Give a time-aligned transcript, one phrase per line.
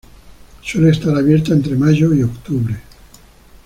[0.63, 2.75] Suele estar abierto entre mayo y octubre.